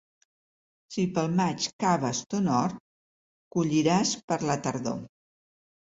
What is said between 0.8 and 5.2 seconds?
Si pel maig caves ton hort, colliràs per la tardor.